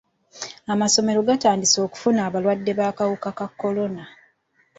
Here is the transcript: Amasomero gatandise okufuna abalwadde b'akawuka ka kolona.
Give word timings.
Amasomero 0.73 1.19
gatandise 1.29 1.77
okufuna 1.85 2.19
abalwadde 2.27 2.71
b'akawuka 2.79 3.29
ka 3.37 3.47
kolona. 3.59 4.03